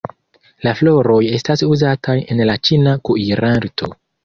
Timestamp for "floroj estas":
0.79-1.63